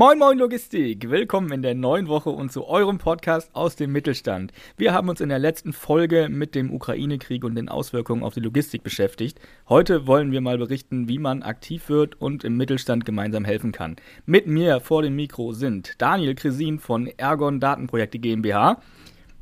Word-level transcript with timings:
Moin 0.00 0.18
Moin 0.18 0.38
Logistik, 0.38 1.10
willkommen 1.10 1.52
in 1.52 1.60
der 1.60 1.74
neuen 1.74 2.08
Woche 2.08 2.30
und 2.30 2.50
zu 2.50 2.66
eurem 2.66 2.96
Podcast 2.96 3.54
aus 3.54 3.76
dem 3.76 3.92
Mittelstand. 3.92 4.50
Wir 4.78 4.94
haben 4.94 5.10
uns 5.10 5.20
in 5.20 5.28
der 5.28 5.38
letzten 5.38 5.74
Folge 5.74 6.30
mit 6.30 6.54
dem 6.54 6.72
Ukraine-Krieg 6.72 7.44
und 7.44 7.54
den 7.54 7.68
Auswirkungen 7.68 8.22
auf 8.22 8.32
die 8.32 8.40
Logistik 8.40 8.82
beschäftigt. 8.82 9.38
Heute 9.68 10.06
wollen 10.06 10.32
wir 10.32 10.40
mal 10.40 10.56
berichten, 10.56 11.06
wie 11.06 11.18
man 11.18 11.42
aktiv 11.42 11.90
wird 11.90 12.18
und 12.18 12.44
im 12.44 12.56
Mittelstand 12.56 13.04
gemeinsam 13.04 13.44
helfen 13.44 13.72
kann. 13.72 13.96
Mit 14.24 14.46
mir 14.46 14.80
vor 14.80 15.02
dem 15.02 15.16
Mikro 15.16 15.52
sind 15.52 15.96
Daniel 15.98 16.34
Kresin 16.34 16.78
von 16.78 17.06
Ergon 17.18 17.60
Datenprojekte 17.60 18.18
GmbH, 18.18 18.80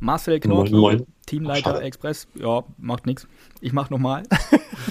Marcel 0.01 0.41
moin. 0.45 1.07
Teamleiter 1.27 1.71
Schade. 1.71 1.83
Express. 1.83 2.27
Ja, 2.35 2.65
macht 2.79 3.07
nichts. 3.07 3.29
Ich 3.61 3.73
mach 3.73 3.91
nochmal. 3.91 4.25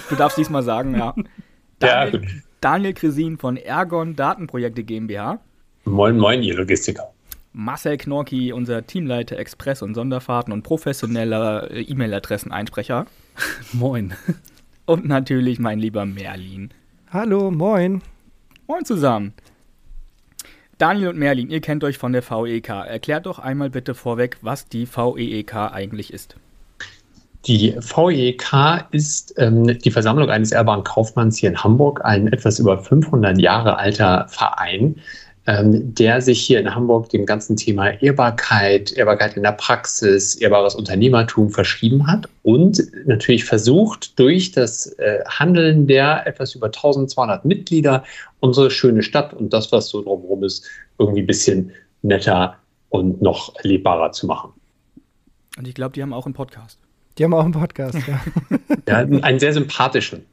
Du 0.08 0.16
darfst 0.16 0.38
diesmal 0.38 0.62
sagen, 0.62 0.94
ja. 0.94 1.14
Daniel, 1.78 2.24
ja. 2.24 2.30
Daniel 2.62 2.94
Kresin 2.94 3.36
von 3.36 3.58
Ergon 3.58 4.16
Datenprojekte 4.16 4.82
GmbH. 4.82 5.42
Moin, 5.88 6.18
moin, 6.18 6.42
ihr 6.42 6.54
Logistiker. 6.54 7.14
Marcel 7.54 7.96
Knorki, 7.96 8.52
unser 8.52 8.86
Teamleiter 8.86 9.38
Express 9.38 9.80
und 9.80 9.94
Sonderfahrten 9.94 10.52
und 10.52 10.62
professioneller 10.62 11.70
äh, 11.70 11.80
E-Mail-Adressen-Einsprecher. 11.80 13.06
moin. 13.72 14.14
Und 14.84 15.06
natürlich 15.06 15.58
mein 15.58 15.78
lieber 15.78 16.04
Merlin. 16.04 16.70
Hallo, 17.10 17.50
moin. 17.50 18.02
Moin 18.66 18.84
zusammen. 18.84 19.32
Daniel 20.76 21.08
und 21.08 21.18
Merlin, 21.18 21.50
ihr 21.50 21.60
kennt 21.60 21.82
euch 21.84 21.96
von 21.96 22.12
der 22.12 22.22
VEK. 22.22 22.68
Erklärt 22.68 23.26
doch 23.26 23.38
einmal 23.38 23.70
bitte 23.70 23.94
vorweg, 23.94 24.36
was 24.42 24.68
die 24.68 24.86
VEK 24.86 25.54
eigentlich 25.72 26.12
ist. 26.12 26.36
Die 27.46 27.74
VEK 27.74 28.84
ist 28.90 29.34
ähm, 29.38 29.78
die 29.78 29.90
Versammlung 29.90 30.28
eines 30.28 30.52
ehrbaren 30.52 30.84
Kaufmanns 30.84 31.38
hier 31.38 31.48
in 31.48 31.56
Hamburg, 31.56 32.04
ein 32.04 32.28
etwas 32.28 32.58
über 32.58 32.78
500 32.78 33.38
Jahre 33.38 33.78
alter 33.78 34.28
Verein, 34.28 34.96
ähm, 35.48 35.94
der 35.94 36.20
sich 36.20 36.42
hier 36.42 36.60
in 36.60 36.74
Hamburg 36.74 37.08
dem 37.08 37.24
ganzen 37.24 37.56
Thema 37.56 37.88
Ehrbarkeit, 38.02 38.92
Ehrbarkeit 38.92 39.34
in 39.34 39.42
der 39.42 39.52
Praxis, 39.52 40.34
ehrbares 40.34 40.74
Unternehmertum 40.74 41.48
verschrieben 41.48 42.06
hat 42.06 42.28
und 42.42 42.82
natürlich 43.06 43.46
versucht, 43.46 44.18
durch 44.18 44.52
das 44.52 44.88
äh, 44.98 45.24
Handeln 45.26 45.86
der 45.86 46.26
etwas 46.26 46.54
über 46.54 46.66
1200 46.66 47.46
Mitglieder 47.46 48.04
unsere 48.40 48.70
schöne 48.70 49.02
Stadt 49.02 49.32
und 49.32 49.54
das, 49.54 49.72
was 49.72 49.88
so 49.88 50.02
drumherum 50.02 50.44
ist, 50.44 50.66
irgendwie 50.98 51.22
ein 51.22 51.26
bisschen 51.26 51.72
netter 52.02 52.56
und 52.90 53.22
noch 53.22 53.56
erlebbarer 53.56 54.12
zu 54.12 54.26
machen. 54.26 54.52
Und 55.56 55.66
ich 55.66 55.74
glaube, 55.74 55.94
die 55.94 56.02
haben 56.02 56.12
auch 56.12 56.26
einen 56.26 56.34
Podcast. 56.34 56.78
Die 57.16 57.24
haben 57.24 57.32
auch 57.32 57.44
einen 57.44 57.52
Podcast, 57.52 57.96
ja. 58.06 58.20
ja 58.86 58.96
einen 58.98 59.38
sehr 59.38 59.54
sympathischen. 59.54 60.26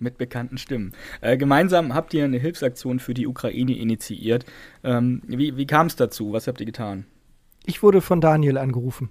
Mit 0.00 0.18
bekannten 0.18 0.58
Stimmen. 0.58 0.92
Äh, 1.20 1.36
gemeinsam 1.36 1.94
habt 1.94 2.14
ihr 2.14 2.24
eine 2.24 2.38
Hilfsaktion 2.38 3.00
für 3.00 3.14
die 3.14 3.26
Ukraine 3.26 3.76
initiiert. 3.76 4.44
Ähm, 4.84 5.22
wie 5.26 5.56
wie 5.56 5.66
kam 5.66 5.88
es 5.88 5.96
dazu? 5.96 6.32
Was 6.32 6.46
habt 6.46 6.60
ihr 6.60 6.66
getan? 6.66 7.04
Ich 7.66 7.82
wurde 7.82 8.00
von 8.00 8.20
Daniel 8.20 8.58
angerufen. 8.58 9.10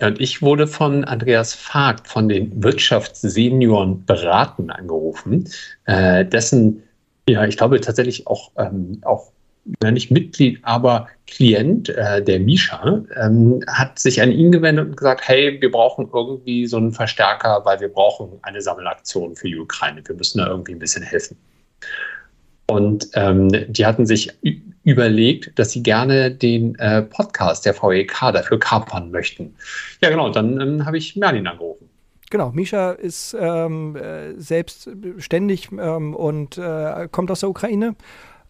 Ja, 0.00 0.08
und 0.08 0.20
ich 0.20 0.42
wurde 0.42 0.66
von 0.66 1.04
Andreas 1.04 1.54
Vogt 1.54 2.08
von 2.08 2.28
den 2.28 2.62
Wirtschaftssenioren 2.62 4.04
beraten 4.04 4.70
angerufen, 4.70 5.48
äh, 5.86 6.24
dessen, 6.24 6.82
ja, 7.28 7.44
ich 7.44 7.56
glaube 7.56 7.80
tatsächlich 7.80 8.26
auch, 8.26 8.52
ähm, 8.56 9.00
auch 9.02 9.32
ja, 9.82 9.90
nicht 9.90 10.10
Mitglied, 10.10 10.58
aber 10.62 11.08
Klient, 11.26 11.88
äh, 11.90 12.22
der 12.22 12.40
Misha, 12.40 13.02
ähm, 13.20 13.62
hat 13.68 13.98
sich 13.98 14.20
an 14.20 14.32
ihn 14.32 14.52
gewendet 14.52 14.88
und 14.88 14.96
gesagt, 14.96 15.26
hey, 15.26 15.60
wir 15.60 15.70
brauchen 15.70 16.08
irgendwie 16.12 16.66
so 16.66 16.76
einen 16.76 16.92
Verstärker, 16.92 17.62
weil 17.64 17.80
wir 17.80 17.88
brauchen 17.88 18.38
eine 18.42 18.60
Sammelaktion 18.60 19.36
für 19.36 19.48
die 19.48 19.58
Ukraine. 19.58 20.02
Wir 20.04 20.16
müssen 20.16 20.38
da 20.38 20.48
irgendwie 20.48 20.72
ein 20.72 20.78
bisschen 20.78 21.02
helfen. 21.02 21.36
Und 22.66 23.08
ähm, 23.14 23.50
die 23.68 23.86
hatten 23.86 24.06
sich 24.06 24.30
überlegt, 24.84 25.58
dass 25.58 25.72
sie 25.72 25.82
gerne 25.82 26.30
den 26.30 26.74
äh, 26.76 27.02
Podcast 27.02 27.66
der 27.66 27.74
VEK 27.74 28.32
dafür 28.32 28.58
kapern 28.58 29.10
möchten. 29.10 29.54
Ja, 30.02 30.10
genau, 30.10 30.30
dann 30.30 30.60
ähm, 30.60 30.86
habe 30.86 30.98
ich 30.98 31.16
Merlin 31.16 31.46
angerufen. 31.46 31.88
Genau, 32.30 32.50
Misha 32.50 32.92
ist 32.92 33.36
ähm, 33.38 33.94
äh, 33.94 34.32
selbstständig 34.40 35.68
ähm, 35.72 36.14
und 36.14 36.56
äh, 36.56 37.06
kommt 37.12 37.30
aus 37.30 37.40
der 37.40 37.50
Ukraine 37.50 37.94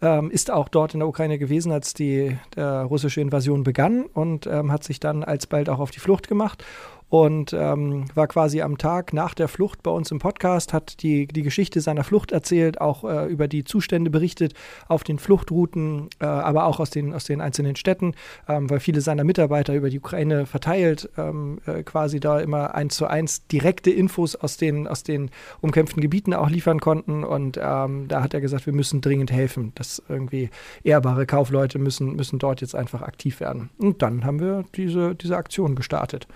ähm, 0.02 0.30
ist 0.30 0.50
auch 0.50 0.68
dort 0.68 0.94
in 0.94 1.00
der 1.00 1.08
Ukraine 1.08 1.38
gewesen, 1.38 1.72
als 1.72 1.94
die 1.94 2.36
russische 2.60 3.20
Invasion 3.20 3.62
begann 3.62 4.04
und 4.04 4.46
ähm, 4.46 4.70
hat 4.72 4.84
sich 4.84 5.00
dann 5.00 5.24
alsbald 5.24 5.68
auch 5.68 5.78
auf 5.78 5.90
die 5.90 6.00
Flucht 6.00 6.28
gemacht 6.28 6.64
und 7.12 7.52
ähm, 7.52 8.06
war 8.14 8.26
quasi 8.26 8.62
am 8.62 8.78
Tag 8.78 9.12
nach 9.12 9.34
der 9.34 9.46
Flucht 9.46 9.82
bei 9.82 9.90
uns 9.90 10.10
im 10.10 10.18
Podcast, 10.18 10.72
hat 10.72 11.02
die, 11.02 11.26
die 11.26 11.42
Geschichte 11.42 11.82
seiner 11.82 12.04
Flucht 12.04 12.32
erzählt, 12.32 12.80
auch 12.80 13.04
äh, 13.04 13.26
über 13.26 13.48
die 13.48 13.64
Zustände 13.64 14.08
berichtet 14.08 14.54
auf 14.88 15.04
den 15.04 15.18
Fluchtrouten, 15.18 16.08
äh, 16.20 16.24
aber 16.24 16.64
auch 16.64 16.80
aus 16.80 16.88
den, 16.88 17.12
aus 17.12 17.24
den 17.24 17.42
einzelnen 17.42 17.76
Städten, 17.76 18.14
ähm, 18.48 18.70
weil 18.70 18.80
viele 18.80 19.02
seiner 19.02 19.24
Mitarbeiter 19.24 19.74
über 19.74 19.90
die 19.90 19.98
Ukraine 19.98 20.46
verteilt 20.46 21.10
ähm, 21.18 21.58
äh, 21.66 21.82
quasi 21.82 22.18
da 22.18 22.40
immer 22.40 22.74
eins 22.74 22.96
zu 22.96 23.06
eins 23.06 23.46
direkte 23.46 23.90
Infos 23.90 24.34
aus 24.34 24.56
den, 24.56 24.88
aus 24.88 25.02
den 25.02 25.30
umkämpften 25.60 26.00
Gebieten 26.00 26.32
auch 26.32 26.48
liefern 26.48 26.80
konnten. 26.80 27.24
Und 27.24 27.60
ähm, 27.62 28.08
da 28.08 28.22
hat 28.22 28.32
er 28.32 28.40
gesagt, 28.40 28.64
wir 28.64 28.72
müssen 28.72 29.02
dringend 29.02 29.30
helfen, 29.30 29.72
dass 29.74 30.02
irgendwie 30.08 30.48
ehrbare 30.82 31.26
Kaufleute 31.26 31.78
müssen, 31.78 32.16
müssen 32.16 32.38
dort 32.38 32.62
jetzt 32.62 32.74
einfach 32.74 33.02
aktiv 33.02 33.40
werden. 33.40 33.68
Und 33.76 34.00
dann 34.00 34.24
haben 34.24 34.40
wir 34.40 34.64
diese, 34.74 35.14
diese 35.14 35.36
Aktion 35.36 35.74
gestartet. 35.74 36.26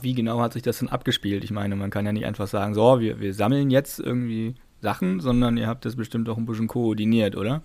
Wie 0.00 0.14
genau 0.14 0.40
hat 0.40 0.52
sich 0.52 0.62
das 0.62 0.78
denn 0.78 0.88
abgespielt? 0.88 1.44
Ich 1.44 1.50
meine, 1.50 1.76
man 1.76 1.90
kann 1.90 2.06
ja 2.06 2.12
nicht 2.12 2.26
einfach 2.26 2.46
sagen, 2.46 2.74
so, 2.74 3.00
wir, 3.00 3.20
wir 3.20 3.34
sammeln 3.34 3.70
jetzt 3.70 3.98
irgendwie 4.00 4.54
Sachen, 4.80 5.20
sondern 5.20 5.56
ihr 5.56 5.66
habt 5.66 5.84
das 5.84 5.96
bestimmt 5.96 6.28
auch 6.28 6.36
ein 6.36 6.46
bisschen 6.46 6.68
koordiniert, 6.68 7.36
oder? 7.36 7.62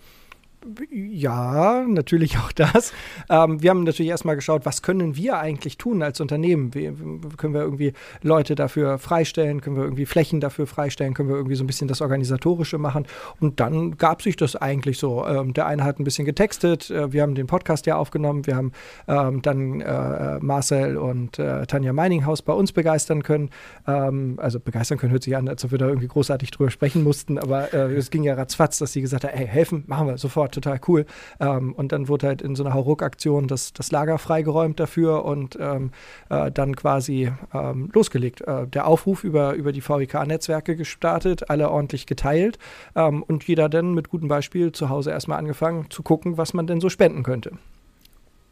Ja, 0.91 1.85
natürlich 1.87 2.37
auch 2.37 2.51
das. 2.51 2.91
Ähm, 3.29 3.61
wir 3.61 3.69
haben 3.69 3.83
natürlich 3.83 4.09
erstmal 4.09 4.35
geschaut, 4.35 4.65
was 4.65 4.81
können 4.81 5.15
wir 5.15 5.37
eigentlich 5.39 5.77
tun 5.77 6.03
als 6.03 6.19
Unternehmen? 6.19 6.73
Wie, 6.73 6.91
können 7.37 7.53
wir 7.53 7.61
irgendwie 7.61 7.93
Leute 8.23 8.55
dafür 8.55 8.97
freistellen? 8.97 9.61
Können 9.61 9.77
wir 9.77 9.83
irgendwie 9.83 10.05
Flächen 10.05 10.41
dafür 10.41 10.67
freistellen? 10.67 11.13
Können 11.13 11.29
wir 11.29 11.37
irgendwie 11.37 11.55
so 11.55 11.63
ein 11.63 11.67
bisschen 11.67 11.87
das 11.87 12.01
Organisatorische 12.01 12.77
machen? 12.77 13.07
Und 13.39 13.61
dann 13.61 13.97
gab 13.97 14.21
sich 14.21 14.35
das 14.35 14.57
eigentlich 14.57 14.97
so. 14.97 15.25
Ähm, 15.25 15.53
der 15.53 15.65
eine 15.65 15.85
hat 15.85 15.97
ein 15.97 16.03
bisschen 16.03 16.25
getextet. 16.25 16.89
Äh, 16.89 17.13
wir 17.13 17.21
haben 17.21 17.35
den 17.35 17.47
Podcast 17.47 17.85
ja 17.85 17.95
aufgenommen. 17.95 18.45
Wir 18.45 18.57
haben 18.57 18.73
ähm, 19.07 19.41
dann 19.41 19.79
äh, 19.79 20.39
Marcel 20.39 20.97
und 20.97 21.39
äh, 21.39 21.65
Tanja 21.67 21.93
Meininghaus 21.93 22.41
bei 22.41 22.53
uns 22.53 22.73
begeistern 22.73 23.23
können. 23.23 23.49
Ähm, 23.87 24.37
also 24.41 24.59
begeistern 24.59 24.97
können 24.97 25.13
hört 25.13 25.23
sich 25.23 25.37
an, 25.37 25.47
als 25.47 25.63
ob 25.63 25.71
wir 25.71 25.77
da 25.77 25.87
irgendwie 25.87 26.07
großartig 26.07 26.51
drüber 26.51 26.69
sprechen 26.69 27.01
mussten. 27.01 27.37
Aber 27.39 27.73
äh, 27.73 27.95
es 27.95 28.11
ging 28.11 28.23
ja 28.23 28.33
ratzfatz, 28.33 28.77
dass 28.79 28.91
sie 28.91 28.99
gesagt 28.99 29.23
hat, 29.23 29.31
hey, 29.33 29.47
helfen, 29.47 29.85
machen 29.87 30.07
wir 30.07 30.17
sofort 30.17 30.48
total 30.51 30.79
cool. 30.87 31.05
Ähm, 31.39 31.73
und 31.73 31.91
dann 31.91 32.07
wurde 32.07 32.27
halt 32.27 32.41
in 32.41 32.55
so 32.55 32.63
einer 32.63 32.73
Hauruck-Aktion 32.73 33.47
das, 33.47 33.73
das 33.73 33.91
Lager 33.91 34.17
freigeräumt 34.17 34.79
dafür 34.79 35.25
und 35.25 35.57
ähm, 35.59 35.91
äh, 36.29 36.51
dann 36.51 36.75
quasi 36.75 37.31
ähm, 37.53 37.89
losgelegt. 37.93 38.41
Äh, 38.41 38.67
der 38.67 38.87
Aufruf 38.87 39.23
über, 39.23 39.53
über 39.53 39.71
die 39.71 39.81
VWK-Netzwerke 39.81 40.75
gestartet, 40.75 41.49
alle 41.49 41.69
ordentlich 41.69 42.05
geteilt 42.05 42.59
ähm, 42.95 43.23
und 43.23 43.43
jeder 43.45 43.69
dann 43.69 43.93
mit 43.93 44.09
gutem 44.09 44.27
Beispiel 44.27 44.71
zu 44.71 44.89
Hause 44.89 45.11
erstmal 45.11 45.39
angefangen 45.39 45.87
zu 45.89 46.03
gucken, 46.03 46.37
was 46.37 46.53
man 46.53 46.67
denn 46.67 46.81
so 46.81 46.89
spenden 46.89 47.23
könnte. 47.23 47.51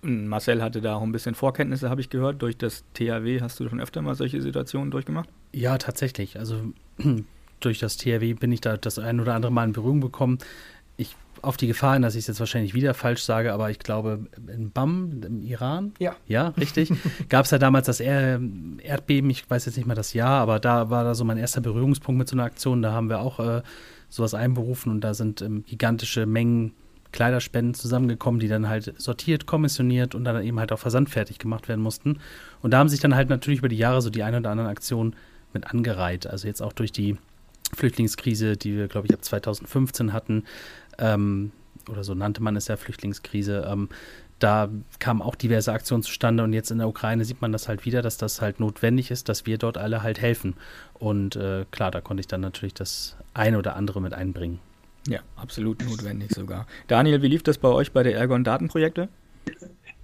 Marcel 0.01 0.61
hatte 0.61 0.81
da 0.81 0.95
auch 0.95 1.01
ein 1.01 1.11
bisschen 1.11 1.35
Vorkenntnisse, 1.35 1.89
habe 1.89 2.01
ich 2.01 2.09
gehört. 2.09 2.41
Durch 2.41 2.57
das 2.57 2.83
THW 2.93 3.41
hast 3.41 3.59
du 3.59 3.67
schon 3.67 3.81
öfter 3.81 4.01
mal 4.01 4.15
solche 4.15 4.41
Situationen 4.41 4.91
durchgemacht? 4.91 5.29
Ja, 5.53 5.77
tatsächlich. 5.77 6.37
Also 6.39 6.73
durch 7.59 7.79
das 7.79 7.97
THW 7.97 8.33
bin 8.33 8.51
ich 8.51 8.61
da 8.61 8.77
das 8.77 8.99
ein 8.99 9.19
oder 9.19 9.33
andere 9.33 9.51
Mal 9.51 9.65
in 9.65 9.73
Berührung 9.73 9.99
bekommen. 9.99 10.37
Ich 10.97 11.15
auf 11.41 11.57
die 11.57 11.67
Gefahr 11.67 11.93
hin, 11.93 12.01
dass 12.01 12.15
ich 12.15 12.21
es 12.21 12.27
jetzt 12.27 12.39
wahrscheinlich 12.39 12.73
wieder 12.73 12.93
falsch 12.93 13.21
sage, 13.23 13.53
aber 13.53 13.69
ich 13.69 13.79
glaube, 13.79 14.27
in 14.47 14.71
Bam, 14.71 15.21
im 15.23 15.43
Iran, 15.43 15.93
ja, 15.99 16.15
ja 16.27 16.49
richtig, 16.49 16.91
gab 17.29 17.45
es 17.45 17.51
ja 17.51 17.57
damals 17.57 17.85
das 17.85 17.99
Erdbeben, 17.99 19.29
ich 19.29 19.49
weiß 19.49 19.65
jetzt 19.65 19.77
nicht 19.77 19.85
mehr 19.85 19.95
das 19.95 20.13
Jahr, 20.13 20.41
aber 20.41 20.59
da 20.59 20.89
war 20.89 21.03
da 21.03 21.15
so 21.15 21.23
mein 21.23 21.37
erster 21.37 21.61
Berührungspunkt 21.61 22.17
mit 22.17 22.27
so 22.27 22.35
einer 22.35 22.43
Aktion. 22.43 22.81
Da 22.81 22.91
haben 22.91 23.09
wir 23.09 23.19
auch 23.19 23.39
äh, 23.39 23.61
sowas 24.09 24.33
einberufen 24.33 24.91
und 24.91 25.01
da 25.01 25.13
sind 25.13 25.41
ähm, 25.41 25.63
gigantische 25.65 26.25
Mengen 26.25 26.73
Kleiderspenden 27.11 27.73
zusammengekommen, 27.73 28.39
die 28.39 28.47
dann 28.47 28.67
halt 28.67 28.93
sortiert, 28.97 29.45
kommissioniert 29.45 30.13
und 30.13 30.25
dann 30.25 30.43
eben 30.43 30.59
halt 30.59 30.71
auch 30.71 30.79
versandfertig 30.79 31.39
gemacht 31.39 31.67
werden 31.69 31.81
mussten. 31.81 32.19
Und 32.61 32.71
da 32.71 32.79
haben 32.79 32.89
sich 32.89 32.99
dann 32.99 33.15
halt 33.15 33.29
natürlich 33.29 33.59
über 33.59 33.69
die 33.69 33.77
Jahre 33.77 34.01
so 34.01 34.09
die 34.09 34.23
ein 34.23 34.35
oder 34.35 34.49
anderen 34.49 34.69
Aktionen 34.69 35.15
mit 35.53 35.67
angereiht. 35.67 36.27
Also 36.27 36.47
jetzt 36.47 36.61
auch 36.61 36.73
durch 36.73 36.91
die 36.91 37.17
Flüchtlingskrise, 37.75 38.57
die 38.57 38.75
wir, 38.75 38.87
glaube 38.87 39.07
ich, 39.07 39.13
ab 39.13 39.23
2015 39.23 40.13
hatten, 40.13 40.43
ähm, 40.97 41.51
oder 41.89 42.03
so 42.03 42.13
nannte 42.13 42.43
man 42.43 42.55
es 42.55 42.67
ja, 42.67 42.75
Flüchtlingskrise, 42.75 43.67
ähm, 43.69 43.89
da 44.39 44.69
kamen 44.99 45.21
auch 45.21 45.35
diverse 45.35 45.71
Aktionen 45.71 46.03
zustande 46.03 46.43
und 46.43 46.53
jetzt 46.53 46.69
in 46.69 46.77
der 46.77 46.87
Ukraine 46.87 47.25
sieht 47.25 47.41
man 47.41 47.51
das 47.51 47.67
halt 47.67 47.85
wieder, 47.85 48.01
dass 48.01 48.17
das 48.17 48.39
halt 48.39 48.59
notwendig 48.59 49.09
ist, 49.09 49.29
dass 49.29 49.45
wir 49.47 49.57
dort 49.57 49.77
alle 49.77 50.03
halt 50.03 50.21
helfen. 50.21 50.55
Und 50.93 51.35
äh, 51.35 51.65
klar, 51.71 51.89
da 51.89 52.01
konnte 52.01 52.21
ich 52.21 52.27
dann 52.27 52.41
natürlich 52.41 52.75
das 52.75 53.17
eine 53.33 53.57
oder 53.57 53.75
andere 53.75 53.99
mit 53.99 54.13
einbringen. 54.13 54.59
Ja, 55.07 55.21
absolut 55.37 55.83
notwendig 55.83 56.31
sogar. 56.31 56.67
Daniel, 56.87 57.21
wie 57.21 57.29
lief 57.29 57.41
das 57.41 57.57
bei 57.57 57.69
euch 57.69 57.93
bei 57.93 58.03
der 58.03 58.15
Ergon 58.15 58.43
Datenprojekte? 58.43 59.09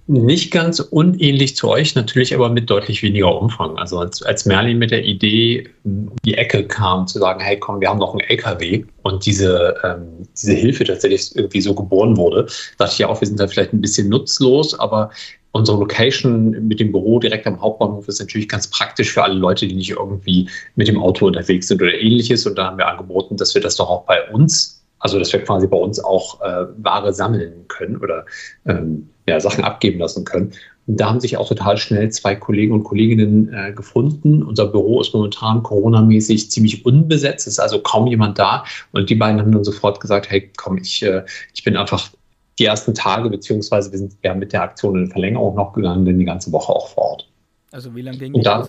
Nicht 0.06 0.50
ganz 0.50 0.80
unähnlich 0.80 1.56
zu 1.56 1.68
euch, 1.68 1.94
natürlich 1.94 2.34
aber 2.34 2.50
mit 2.50 2.68
deutlich 2.68 3.02
weniger 3.02 3.40
Umfang. 3.40 3.78
Also 3.78 3.98
als, 3.98 4.22
als 4.22 4.44
Merlin 4.44 4.78
mit 4.78 4.90
der 4.90 5.04
Idee 5.04 5.68
um 5.84 6.12
die 6.24 6.34
Ecke 6.34 6.66
kam, 6.66 7.06
zu 7.06 7.18
sagen, 7.18 7.40
hey 7.40 7.58
komm, 7.58 7.80
wir 7.80 7.88
haben 7.88 7.98
noch 7.98 8.12
einen 8.12 8.20
LKW 8.20 8.84
und 9.02 9.24
diese, 9.24 9.76
ähm, 9.82 10.26
diese 10.36 10.52
Hilfe 10.52 10.84
tatsächlich 10.84 11.34
irgendwie 11.34 11.62
so 11.62 11.74
geboren 11.74 12.16
wurde, 12.16 12.46
dachte 12.76 12.92
ich 12.92 12.98
ja 12.98 13.08
auch, 13.08 13.20
wir 13.20 13.28
sind 13.28 13.40
da 13.40 13.46
vielleicht 13.46 13.72
ein 13.72 13.80
bisschen 13.80 14.10
nutzlos, 14.10 14.78
aber 14.78 15.10
unsere 15.52 15.78
Location 15.78 16.50
mit 16.66 16.80
dem 16.80 16.92
Büro 16.92 17.18
direkt 17.18 17.46
am 17.46 17.60
Hauptbahnhof 17.60 18.06
ist 18.08 18.20
natürlich 18.20 18.48
ganz 18.48 18.68
praktisch 18.68 19.12
für 19.12 19.22
alle 19.22 19.34
Leute, 19.34 19.66
die 19.66 19.74
nicht 19.74 19.90
irgendwie 19.90 20.50
mit 20.74 20.88
dem 20.88 21.00
Auto 21.00 21.26
unterwegs 21.26 21.68
sind 21.68 21.80
oder 21.80 21.94
ähnliches. 21.94 22.44
Und 22.44 22.58
da 22.58 22.66
haben 22.66 22.78
wir 22.78 22.88
angeboten, 22.88 23.36
dass 23.36 23.54
wir 23.54 23.62
das 23.62 23.76
doch 23.76 23.88
auch 23.88 24.04
bei 24.04 24.30
uns 24.30 24.83
also, 25.04 25.18
dass 25.18 25.30
wir 25.34 25.44
quasi 25.44 25.66
bei 25.66 25.76
uns 25.76 26.02
auch 26.02 26.40
äh, 26.40 26.64
Ware 26.78 27.12
sammeln 27.12 27.68
können 27.68 27.98
oder 27.98 28.24
ähm, 28.64 29.10
ja, 29.28 29.38
Sachen 29.38 29.62
abgeben 29.62 29.98
lassen 29.98 30.24
können. 30.24 30.52
Und 30.86 30.98
da 30.98 31.10
haben 31.10 31.20
sich 31.20 31.36
auch 31.36 31.46
total 31.46 31.76
schnell 31.76 32.10
zwei 32.10 32.34
Kollegen 32.34 32.72
und 32.72 32.84
Kolleginnen 32.84 33.52
äh, 33.52 33.74
gefunden. 33.74 34.42
Unser 34.42 34.64
Büro 34.64 35.02
ist 35.02 35.12
momentan 35.12 35.62
Corona-mäßig 35.62 36.50
ziemlich 36.50 36.86
unbesetzt, 36.86 37.46
ist 37.46 37.58
also 37.58 37.80
kaum 37.80 38.06
jemand 38.06 38.38
da. 38.38 38.64
Und 38.92 39.10
die 39.10 39.14
beiden 39.14 39.38
haben 39.38 39.52
dann 39.52 39.62
sofort 39.62 40.00
gesagt, 40.00 40.30
hey, 40.30 40.50
komm, 40.56 40.78
ich, 40.78 41.02
äh, 41.02 41.22
ich 41.52 41.62
bin 41.62 41.76
einfach 41.76 42.10
die 42.58 42.64
ersten 42.64 42.94
Tage, 42.94 43.28
beziehungsweise 43.28 43.92
wir 43.92 43.98
sind 43.98 44.16
ja 44.22 44.34
mit 44.34 44.54
der 44.54 44.62
Aktion 44.62 44.98
in 44.98 45.10
Verlängerung 45.10 45.54
noch 45.54 45.74
gegangen, 45.74 46.06
denn 46.06 46.18
die 46.18 46.24
ganze 46.24 46.50
Woche 46.50 46.72
auch 46.72 46.88
vor 46.88 47.04
Ort. 47.10 47.28
Also 47.72 47.94
wie 47.94 48.00
lange 48.00 48.16
ging 48.16 48.32
die 48.32 48.40
da, 48.40 48.66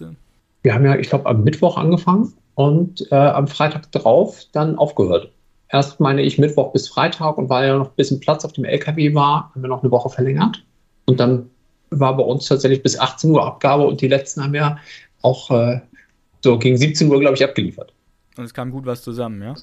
Wir 0.63 0.73
haben 0.73 0.83
ja, 0.83 0.97
ich 0.97 1.07
glaube, 1.07 1.27
am 1.27 1.45
Mittwoch 1.45 1.77
angefangen 1.77 2.33
und 2.55 3.09
äh, 3.09 3.15
am 3.15 3.47
Freitag 3.47 3.89
drauf 3.93 4.43
dann 4.51 4.77
aufgehört 4.77 5.31
erst, 5.69 5.99
meine 5.99 6.21
ich, 6.21 6.37
Mittwoch 6.37 6.71
bis 6.71 6.87
Freitag 6.87 7.37
und 7.37 7.49
weil 7.49 7.67
ja 7.67 7.77
noch 7.77 7.89
ein 7.89 7.95
bisschen 7.95 8.19
Platz 8.19 8.45
auf 8.45 8.53
dem 8.53 8.65
LKW 8.65 9.13
war, 9.13 9.51
haben 9.53 9.61
wir 9.61 9.69
noch 9.69 9.83
eine 9.83 9.91
Woche 9.91 10.09
verlängert. 10.09 10.63
Und 11.05 11.19
dann 11.19 11.49
war 11.89 12.15
bei 12.17 12.23
uns 12.23 12.45
tatsächlich 12.45 12.83
bis 12.83 12.99
18 12.99 13.31
Uhr 13.31 13.45
Abgabe 13.45 13.85
und 13.85 14.01
die 14.01 14.07
letzten 14.07 14.43
haben 14.43 14.55
ja 14.55 14.77
auch 15.21 15.51
äh, 15.51 15.81
so 16.43 16.57
gegen 16.59 16.77
17 16.77 17.09
Uhr, 17.09 17.19
glaube 17.19 17.35
ich, 17.35 17.43
abgeliefert. 17.43 17.93
Und 18.37 18.43
es 18.43 18.53
kam 18.53 18.71
gut 18.71 18.85
was 18.85 19.01
zusammen, 19.01 19.41
ja? 19.41 19.55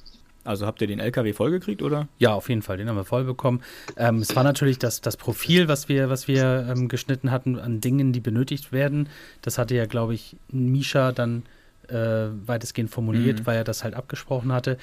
Also 0.45 0.67
habt 0.67 0.81
ihr 0.81 0.89
den 0.89 0.99
LKW 0.99 1.33
vollgekriegt, 1.35 1.83
oder? 1.83 2.09
Ja, 2.19 2.35
auf 2.35 2.49
jeden 2.49 2.63
Fall, 2.63 2.77
den 2.77 2.89
haben 2.89 2.97
wir 2.97 3.05
voll 3.05 3.23
bekommen. 3.23 3.63
Ähm, 3.97 4.19
es 4.19 4.35
war 4.35 4.43
natürlich 4.43 4.79
das, 4.79 5.01
das 5.01 5.17
Profil, 5.17 5.69
was 5.69 5.89
wir, 5.89 6.11
was 6.11 6.27
wir 6.27 6.67
ähm, 6.69 6.89
geschnitten 6.89 7.31
hatten 7.31 7.59
an 7.61 7.81
Dingen, 7.81 8.13
die 8.13 8.19
benötigt 8.19 8.73
werden. 8.73 9.09
Das 9.43 9.59
hatte 9.59 9.77
ja, 9.77 9.87
glaube 9.87 10.15
ich, 10.15 10.37
Misha 10.51 11.13
dann 11.13 11.45
äh, 11.89 12.27
weitestgehend 12.47 12.91
formuliert, 12.91 13.41
mhm. 13.41 13.47
weil 13.47 13.59
er 13.59 13.65
das 13.65 13.85
halt 13.85 13.95
abgesprochen 13.95 14.53
hatte 14.53 14.79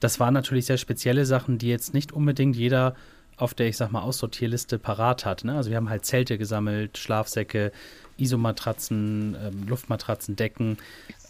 das 0.00 0.20
waren 0.20 0.34
natürlich 0.34 0.66
sehr 0.66 0.78
spezielle 0.78 1.26
Sachen, 1.26 1.58
die 1.58 1.68
jetzt 1.68 1.94
nicht 1.94 2.12
unbedingt 2.12 2.56
jeder 2.56 2.94
auf 3.36 3.54
der, 3.54 3.66
ich 3.68 3.76
sag 3.76 3.90
mal, 3.90 4.02
Aussortierliste 4.02 4.78
parat 4.78 5.24
hat. 5.24 5.44
Ne? 5.44 5.56
Also 5.56 5.70
wir 5.70 5.76
haben 5.76 5.90
halt 5.90 6.04
Zelte 6.04 6.38
gesammelt, 6.38 6.98
Schlafsäcke, 6.98 7.72
Isomatratzen, 8.16 9.36
ähm, 9.40 9.66
Luftmatratzen, 9.66 10.36
Decken, 10.36 10.78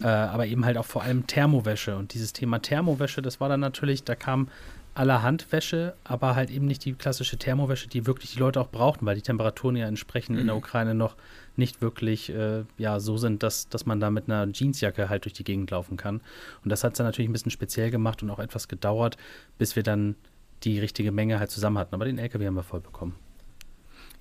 äh, 0.01 0.07
aber 0.07 0.47
eben 0.47 0.65
halt 0.65 0.77
auch 0.77 0.85
vor 0.85 1.03
allem 1.03 1.27
Thermowäsche. 1.27 1.97
Und 1.97 2.13
dieses 2.13 2.33
Thema 2.33 2.61
Thermowäsche, 2.61 3.23
das 3.23 3.41
war 3.41 3.49
dann 3.49 3.61
natürlich, 3.61 4.05
da 4.05 4.15
kam 4.15 4.49
allerhand 4.95 5.51
Wäsche, 5.51 5.95
aber 6.05 6.37
halt 6.37 6.51
eben 6.51 6.67
nicht 6.67 6.85
die 6.85 6.93
klassische 6.93 7.37
Thermowäsche, 7.37 7.89
die 7.89 8.07
wirklich 8.07 8.33
die 8.33 8.39
Leute 8.39 8.61
auch 8.61 8.71
brauchten, 8.71 9.05
weil 9.07 9.17
die 9.17 9.23
Temperaturen 9.23 9.77
ja 9.77 9.87
entsprechend 9.87 10.37
mhm. 10.37 10.41
in 10.41 10.47
der 10.47 10.55
mhm. 10.55 10.61
Ukraine 10.61 10.95
noch 10.95 11.17
nicht 11.57 11.83
wirklich 11.83 12.31
äh, 12.31 12.65
ja, 12.79 13.01
so 13.01 13.17
sind, 13.17 13.43
dass, 13.43 13.69
dass 13.69 13.87
man 13.87 14.01
da 14.01 14.11
mit 14.11 14.29
einer 14.29 14.51
Jeansjacke 14.53 15.09
halt 15.09 15.25
durch 15.25 15.35
die 15.35 15.45
Gegend 15.45 15.71
laufen 15.71 15.97
kann. 15.97 16.21
Und 16.63 16.71
das 16.71 16.85
hat 16.85 16.93
es 16.93 16.99
dann 16.99 17.07
natürlich 17.07 17.29
ein 17.29 17.33
bisschen 17.33 17.51
speziell 17.51 17.91
gemacht 17.91 18.23
und 18.23 18.31
auch 18.31 18.39
etwas 18.39 18.69
gedauert, 18.69 19.17
bis 19.59 19.77
wir 19.77 19.83
dann 19.83 20.15
die 20.63 20.79
richtige 20.79 21.13
Menge 21.13 21.39
halt 21.39 21.51
zusammen 21.51 21.79
hatten. 21.79 21.95
Aber 21.95 22.05
den 22.05 22.19
LKW 22.19 22.47
haben 22.47 22.55
wir 22.55 22.63
voll 22.63 22.81
bekommen. 22.81 23.15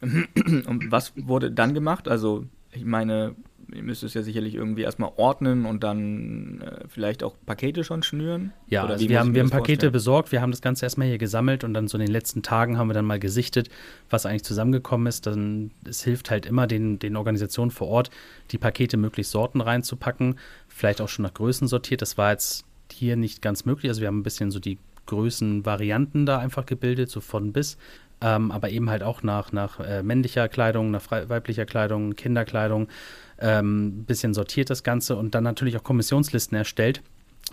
Und 0.01 0.91
was 0.91 1.13
wurde 1.15 1.51
dann 1.51 1.73
gemacht? 1.73 2.07
Also, 2.07 2.45
ich 2.71 2.83
meine, 2.83 3.35
ihr 3.73 3.83
müsst 3.83 4.03
es 4.03 4.13
ja 4.13 4.21
sicherlich 4.21 4.55
irgendwie 4.55 4.81
erstmal 4.81 5.11
ordnen 5.15 5.65
und 5.65 5.83
dann 5.83 6.61
äh, 6.61 6.87
vielleicht 6.87 7.23
auch 7.23 7.35
Pakete 7.45 7.83
schon 7.83 8.03
schnüren? 8.03 8.53
Ja, 8.67 8.85
also 8.85 9.07
wir 9.07 9.19
haben, 9.19 9.33
wir 9.33 9.41
haben 9.41 9.49
Pakete 9.49 9.73
vorstellen? 9.73 9.91
besorgt, 9.93 10.31
wir 10.31 10.41
haben 10.41 10.51
das 10.51 10.61
Ganze 10.61 10.85
erstmal 10.85 11.07
hier 11.07 11.17
gesammelt 11.17 11.63
und 11.63 11.73
dann 11.73 11.87
so 11.87 11.97
in 11.97 12.05
den 12.05 12.11
letzten 12.11 12.41
Tagen 12.41 12.77
haben 12.77 12.87
wir 12.87 12.93
dann 12.93 13.05
mal 13.05 13.19
gesichtet, 13.19 13.69
was 14.09 14.25
eigentlich 14.25 14.43
zusammengekommen 14.43 15.07
ist. 15.07 15.27
Dann, 15.27 15.71
es 15.87 16.03
hilft 16.03 16.31
halt 16.31 16.45
immer 16.45 16.67
den, 16.67 16.99
den 16.99 17.15
Organisationen 17.15 17.71
vor 17.71 17.87
Ort, 17.87 18.09
die 18.51 18.57
Pakete 18.57 18.97
möglichst 18.97 19.31
Sorten 19.31 19.61
reinzupacken, 19.61 20.35
vielleicht 20.67 21.01
auch 21.01 21.09
schon 21.09 21.23
nach 21.23 21.33
Größen 21.33 21.67
sortiert. 21.67 22.01
Das 22.01 22.17
war 22.17 22.31
jetzt 22.31 22.65
hier 22.91 23.15
nicht 23.15 23.41
ganz 23.41 23.65
möglich. 23.65 23.89
Also 23.89 24.01
wir 24.01 24.07
haben 24.07 24.19
ein 24.19 24.23
bisschen 24.23 24.51
so 24.51 24.59
die 24.59 24.77
Größenvarianten 25.05 26.25
da 26.25 26.39
einfach 26.39 26.65
gebildet, 26.65 27.09
so 27.09 27.21
von 27.21 27.51
bis. 27.51 27.77
Ähm, 28.21 28.51
aber 28.51 28.69
eben 28.69 28.89
halt 28.89 29.03
auch 29.03 29.21
nach, 29.21 29.51
nach 29.51 29.81
äh, 29.81 30.01
männlicher 30.01 30.47
Kleidung, 30.47 30.91
nach 30.91 31.11
weiblicher 31.11 31.65
Kleidung, 31.65 32.15
Kinderkleidung 32.15 32.87
ähm, 33.39 34.05
bisschen 34.05 34.33
sortiert 34.33 34.69
das 34.69 34.83
Ganze 34.83 35.15
und 35.15 35.35
dann 35.35 35.43
natürlich 35.43 35.77
auch 35.77 35.83
Kommissionslisten 35.83 36.57
erstellt, 36.57 37.01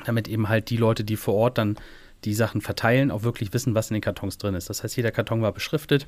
damit 0.04 0.28
eben 0.28 0.48
halt 0.48 0.70
die 0.70 0.76
Leute, 0.76 1.04
die 1.04 1.16
vor 1.16 1.34
Ort 1.34 1.58
dann 1.58 1.76
die 2.24 2.34
Sachen 2.34 2.60
verteilen, 2.60 3.10
auch 3.10 3.22
wirklich 3.22 3.52
wissen, 3.52 3.74
was 3.74 3.90
in 3.90 3.94
den 3.94 4.02
Kartons 4.02 4.38
drin 4.38 4.54
ist. 4.54 4.68
Das 4.68 4.82
heißt, 4.82 4.96
jeder 4.96 5.10
Karton 5.10 5.42
war 5.42 5.52
beschriftet. 5.52 6.06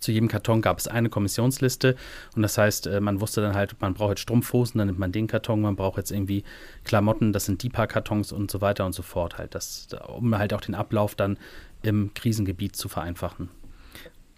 Zu 0.00 0.12
jedem 0.12 0.28
Karton 0.28 0.62
gab 0.62 0.78
es 0.78 0.88
eine 0.88 1.10
Kommissionsliste 1.10 1.96
und 2.34 2.42
das 2.42 2.56
heißt, 2.56 2.86
äh, 2.86 3.00
man 3.00 3.20
wusste 3.20 3.42
dann 3.42 3.54
halt, 3.54 3.80
man 3.80 3.94
braucht 3.94 4.10
jetzt 4.10 4.20
Strumpfhosen, 4.20 4.78
dann 4.78 4.88
nimmt 4.88 4.98
man 4.98 5.12
den 5.12 5.26
Karton, 5.26 5.60
man 5.60 5.76
braucht 5.76 5.98
jetzt 5.98 6.10
irgendwie 6.10 6.42
Klamotten, 6.84 7.32
das 7.32 7.44
sind 7.44 7.62
die 7.62 7.68
paar 7.68 7.86
Kartons 7.86 8.32
und 8.32 8.50
so 8.50 8.60
weiter 8.60 8.86
und 8.86 8.94
so 8.94 9.02
fort 9.02 9.36
halt, 9.36 9.54
das, 9.54 9.88
um 10.08 10.36
halt 10.36 10.54
auch 10.54 10.62
den 10.62 10.74
Ablauf 10.74 11.14
dann 11.14 11.38
im 11.82 12.12
Krisengebiet 12.14 12.76
zu 12.76 12.88
vereinfachen. 12.88 13.50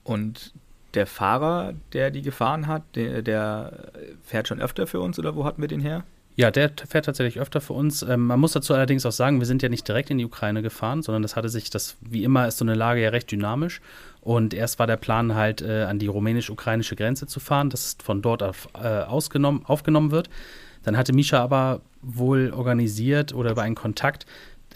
Und 0.02 0.52
der 0.96 1.06
Fahrer, 1.06 1.74
der 1.92 2.10
die 2.10 2.22
gefahren 2.22 2.66
hat, 2.66 2.82
der, 2.94 3.22
der, 3.22 3.90
fährt 4.24 4.48
schon 4.48 4.60
öfter 4.60 4.86
für 4.86 5.00
uns 5.00 5.18
oder 5.18 5.36
wo 5.36 5.44
hatten 5.44 5.60
wir 5.60 5.68
den 5.68 5.80
her? 5.80 6.04
Ja, 6.36 6.50
der 6.50 6.70
fährt 6.86 7.06
tatsächlich 7.06 7.40
öfter 7.40 7.62
für 7.62 7.72
uns. 7.72 8.02
Ähm, 8.02 8.26
man 8.26 8.38
muss 8.38 8.52
dazu 8.52 8.74
allerdings 8.74 9.06
auch 9.06 9.12
sagen, 9.12 9.38
wir 9.38 9.46
sind 9.46 9.62
ja 9.62 9.70
nicht 9.70 9.88
direkt 9.88 10.10
in 10.10 10.18
die 10.18 10.24
Ukraine 10.24 10.60
gefahren, 10.60 11.02
sondern 11.02 11.22
das 11.22 11.34
hatte 11.34 11.48
sich, 11.48 11.70
das 11.70 11.96
wie 12.00 12.24
immer 12.24 12.46
ist 12.46 12.58
so 12.58 12.64
eine 12.64 12.74
Lage 12.74 13.02
ja 13.02 13.08
recht 13.08 13.30
dynamisch. 13.30 13.80
Und 14.20 14.52
erst 14.52 14.78
war 14.78 14.86
der 14.86 14.98
Plan 14.98 15.34
halt 15.34 15.62
äh, 15.62 15.84
an 15.84 15.98
die 15.98 16.08
rumänisch-ukrainische 16.08 16.96
Grenze 16.96 17.26
zu 17.26 17.40
fahren, 17.40 17.70
dass 17.70 17.96
von 18.02 18.20
dort 18.20 18.42
auf, 18.42 18.68
äh, 18.74 18.86
ausgenommen, 18.86 19.62
aufgenommen 19.64 20.10
wird. 20.10 20.28
Dann 20.82 20.96
hatte 20.96 21.12
Misha 21.14 21.42
aber 21.42 21.80
wohl 22.02 22.52
organisiert 22.52 23.32
oder 23.34 23.52
über 23.52 23.62
einen 23.62 23.74
Kontakt, 23.74 24.26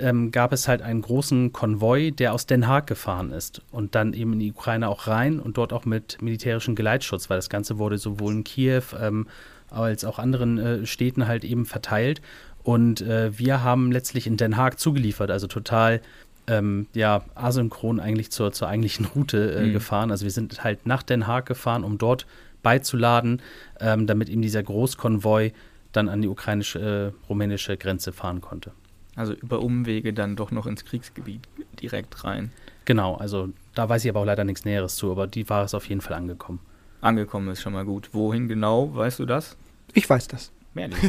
ähm, 0.00 0.30
gab 0.30 0.52
es 0.52 0.68
halt 0.68 0.82
einen 0.82 1.02
großen 1.02 1.52
Konvoi, 1.52 2.10
der 2.10 2.32
aus 2.32 2.46
Den 2.46 2.66
Haag 2.66 2.86
gefahren 2.86 3.32
ist 3.32 3.62
und 3.70 3.94
dann 3.94 4.12
eben 4.12 4.34
in 4.34 4.38
die 4.40 4.50
Ukraine 4.52 4.88
auch 4.88 5.06
rein 5.06 5.40
und 5.40 5.56
dort 5.56 5.72
auch 5.72 5.84
mit 5.84 6.20
militärischem 6.20 6.74
Geleitschutz, 6.74 7.30
weil 7.30 7.38
das 7.38 7.50
Ganze 7.50 7.78
wurde 7.78 7.98
sowohl 7.98 8.32
in 8.32 8.44
Kiew 8.44 8.82
ähm, 9.00 9.26
als 9.70 10.04
auch 10.04 10.18
anderen 10.18 10.58
äh, 10.58 10.86
Städten 10.86 11.26
halt 11.26 11.44
eben 11.44 11.66
verteilt. 11.66 12.20
Und 12.62 13.00
äh, 13.00 13.38
wir 13.38 13.62
haben 13.62 13.92
letztlich 13.92 14.26
in 14.26 14.36
Den 14.36 14.56
Haag 14.56 14.78
zugeliefert, 14.78 15.30
also 15.30 15.46
total 15.46 16.00
ähm, 16.46 16.86
ja, 16.94 17.22
asynchron 17.34 18.00
eigentlich 18.00 18.30
zur, 18.30 18.52
zur 18.52 18.68
eigentlichen 18.68 19.06
Route 19.06 19.52
äh, 19.52 19.66
mhm. 19.66 19.72
gefahren. 19.72 20.10
Also 20.10 20.24
wir 20.24 20.32
sind 20.32 20.64
halt 20.64 20.86
nach 20.86 21.02
Den 21.02 21.26
Haag 21.26 21.46
gefahren, 21.46 21.84
um 21.84 21.96
dort 21.98 22.26
beizuladen, 22.62 23.40
ähm, 23.80 24.06
damit 24.06 24.28
eben 24.28 24.42
dieser 24.42 24.62
Großkonvoi 24.62 25.52
dann 25.92 26.08
an 26.08 26.22
die 26.22 26.28
ukrainisch-rumänische 26.28 27.72
äh, 27.72 27.76
Grenze 27.76 28.12
fahren 28.12 28.40
konnte. 28.40 28.72
Also 29.16 29.32
über 29.32 29.60
Umwege 29.60 30.12
dann 30.12 30.36
doch 30.36 30.50
noch 30.50 30.66
ins 30.66 30.84
Kriegsgebiet 30.84 31.40
direkt 31.80 32.24
rein. 32.24 32.52
Genau, 32.84 33.16
also 33.16 33.50
da 33.74 33.88
weiß 33.88 34.04
ich 34.04 34.10
aber 34.10 34.20
auch 34.20 34.24
leider 34.24 34.44
nichts 34.44 34.64
Näheres 34.64 34.96
zu, 34.96 35.10
aber 35.10 35.26
die 35.26 35.48
war 35.48 35.64
es 35.64 35.74
auf 35.74 35.88
jeden 35.88 36.00
Fall 36.00 36.14
angekommen. 36.14 36.60
Angekommen 37.00 37.48
ist 37.48 37.62
schon 37.62 37.72
mal 37.72 37.84
gut. 37.84 38.10
Wohin 38.12 38.48
genau, 38.48 38.94
weißt 38.94 39.18
du 39.18 39.26
das? 39.26 39.56
Ich 39.94 40.08
weiß 40.08 40.28
das. 40.28 40.52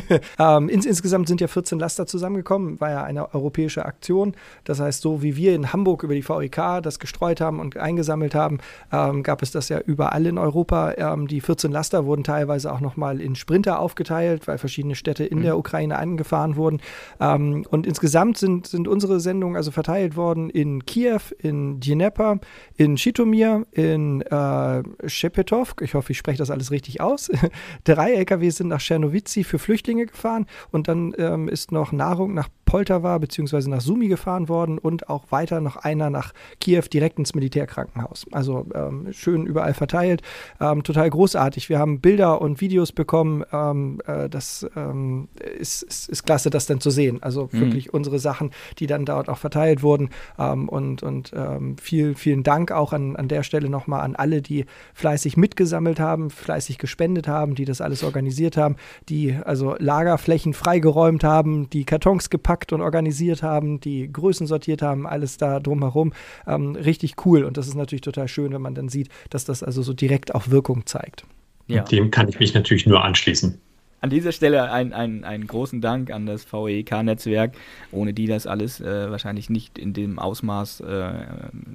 ähm, 0.40 0.70
ins, 0.70 0.86
insgesamt 0.86 1.28
sind 1.28 1.40
ja 1.40 1.48
14 1.48 1.80
Laster 1.80 2.08
zusammengekommen, 2.08 2.80
war 2.80 2.90
ja 2.90 3.04
eine 3.04 3.34
europäische 3.34 3.86
Aktion. 3.86 4.34
Das 4.64 4.80
heißt, 4.80 5.02
so 5.02 5.22
wie 5.22 5.36
wir 5.36 5.54
in 5.54 5.72
Hamburg 5.72 6.04
über 6.04 6.16
die 6.16 6.28
VEK 6.28 6.82
das 6.82 7.00
gestreut 7.00 7.42
haben 7.42 7.60
und 7.60 7.78
eingesammelt 7.78 8.34
haben, 8.34 8.60
ähm, 8.92 9.24
gab 9.24 9.42
es 9.42 9.52
das 9.52 9.70
ja 9.70 9.80
überall 9.80 10.26
in 10.26 10.38
Europa. 10.38 10.94
Ähm, 10.98 11.28
die 11.28 11.42
14 11.42 11.72
Laster 11.72 12.06
wurden 12.06 12.24
teilweise 12.24 12.72
auch 12.72 12.80
nochmal 12.80 13.22
in 13.22 13.36
Sprinter 13.36 13.80
aufgeteilt, 13.80 14.48
weil 14.48 14.58
verschiedene 14.58 14.96
Städte 14.96 15.26
in 15.26 15.40
mhm. 15.40 15.44
der 15.44 15.58
Ukraine 15.58 16.00
angefahren 16.00 16.56
wurden. 16.56 16.82
Ähm, 17.20 17.66
und 17.70 17.86
insgesamt 17.86 18.38
sind, 18.38 18.68
sind 18.68 18.88
unsere 18.88 19.20
Sendungen 19.20 19.56
also 19.56 19.72
verteilt 19.72 20.16
worden 20.16 20.50
in 20.50 20.86
Kiew, 20.86 21.22
in 21.38 21.80
Dnieper, 21.80 22.40
in 22.78 22.96
Chitomir, 22.96 23.66
in 23.72 24.22
äh, 24.22 24.84
Shepetov. 25.08 25.76
Ich 25.82 25.94
hoffe, 25.94 26.12
ich 26.12 26.18
spreche 26.18 26.40
das 26.40 26.50
alles 26.50 26.72
richtig 26.72 27.00
aus. 27.00 27.30
Drei 27.84 28.14
LKWs 28.14 28.58
sind 28.58 28.68
nach 28.68 28.82
Czernowice 28.82 29.51
für 29.52 29.60
Flüchtlinge 29.60 30.06
gefahren 30.06 30.48
und 30.72 30.88
dann 30.88 31.14
ähm, 31.18 31.50
ist 31.50 31.72
noch 31.74 31.92
Nahrung 31.92 32.34
nach 32.34 32.48
Poltava 32.72 33.18
bzw. 33.18 33.68
nach 33.68 33.82
Sumi 33.82 34.08
gefahren 34.08 34.48
worden 34.48 34.78
und 34.78 35.10
auch 35.10 35.26
weiter 35.30 35.60
noch 35.60 35.76
einer 35.76 36.10
nach 36.10 36.32
Kiew 36.62 36.84
direkt 36.84 37.20
ins 37.20 37.36
Militärkrankenhaus. 37.36 38.26
Also 38.32 38.66
ähm, 38.74 39.10
schön 39.12 39.46
überall 39.46 39.74
verteilt, 39.74 40.22
ähm, 40.62 40.82
total 40.82 41.10
großartig. 41.10 41.68
Wir 41.68 41.80
haben 41.80 42.00
Bilder 42.00 42.40
und 42.40 42.62
Videos 42.62 42.94
bekommen. 42.94 43.44
Ähm, 43.52 44.00
äh, 44.08 44.30
das 44.30 44.66
ähm, 44.78 45.28
ist, 45.60 45.84
ist, 45.84 46.08
ist, 46.08 46.24
klasse, 46.24 46.50
das 46.50 46.66
dann 46.66 46.80
zu 46.80 46.92
sehen. 46.92 47.22
Also 47.22 47.50
mhm. 47.52 47.60
wirklich 47.60 47.94
unsere 47.94 48.20
Sachen, 48.20 48.52
die 48.80 48.88
dann 48.88 49.04
dort 49.04 49.28
auch 49.28 49.38
verteilt 49.38 49.84
wurden. 49.84 50.10
Ähm, 50.40 50.70
und 50.70 51.04
und 51.04 51.34
viel, 51.82 52.16
vielen 52.16 52.44
Dank 52.44 52.72
auch 52.72 52.94
an, 52.94 53.18
an 53.18 53.28
der 53.28 53.44
Stelle 53.44 53.70
nochmal 53.70 54.02
an 54.02 54.16
alle, 54.16 54.42
die 54.42 54.66
fleißig 54.94 55.36
mitgesammelt 55.36 56.00
haben, 56.00 56.30
fleißig 56.30 56.78
gespendet 56.78 57.28
haben, 57.28 57.56
die 57.56 57.66
das 57.66 57.82
alles 57.82 58.04
organisiert 58.04 58.56
haben, 58.56 58.78
die 59.10 59.36
also 59.44 59.76
Lagerflächen 59.78 60.54
freigeräumt 60.54 61.24
haben, 61.24 61.70
die 61.70 61.84
Kartons 61.84 62.30
gepackt 62.30 62.61
und 62.72 62.82
organisiert 62.82 63.44
haben, 63.44 63.80
die 63.80 64.12
Größen 64.12 64.48
sortiert 64.48 64.82
haben, 64.82 65.08
alles 65.08 65.38
da 65.38 65.60
drumherum. 65.60 66.14
Ähm, 66.46 66.76
richtig 66.76 67.26
cool. 67.26 67.44
Und 67.44 67.58
das 67.58 67.68
ist 67.68 67.76
natürlich 67.76 68.02
total 68.02 68.28
schön, 68.28 68.54
wenn 68.54 68.62
man 68.62 68.76
dann 68.76 68.90
sieht, 68.90 69.10
dass 69.30 69.46
das 69.46 69.64
also 69.64 69.82
so 69.82 69.94
direkt 69.94 70.36
auch 70.36 70.50
Wirkung 70.50 70.86
zeigt. 70.86 71.26
Ja. 71.68 71.84
Dem 71.84 72.12
kann 72.12 72.28
ich 72.28 72.40
mich 72.40 72.54
natürlich 72.54 72.86
nur 72.86 73.04
anschließen. 73.04 73.60
An 74.02 74.10
dieser 74.10 74.32
Stelle 74.32 74.72
einen, 74.72 74.94
einen, 74.94 75.24
einen 75.24 75.46
großen 75.46 75.80
Dank 75.80 76.10
an 76.10 76.26
das 76.26 76.44
VEK-Netzwerk, 76.52 77.54
ohne 77.92 78.14
die 78.14 78.26
das 78.26 78.48
alles 78.48 78.82
äh, 78.82 79.12
wahrscheinlich 79.12 79.52
nicht 79.52 79.78
in 79.78 79.94
dem 79.94 80.18
Ausmaß 80.18 80.82
äh, 80.82 81.14